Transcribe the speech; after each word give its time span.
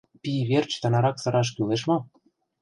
—Пий 0.21 0.41
верч 0.49 0.71
тынарак 0.81 1.17
сыраш 1.19 1.47
кӱлеш 1.55 1.81
мо? 1.89 1.97